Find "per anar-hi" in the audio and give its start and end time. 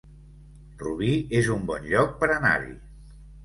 2.25-2.77